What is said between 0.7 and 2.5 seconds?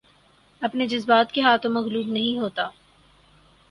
جذبات کے ہاتھوں مغلوب نہیں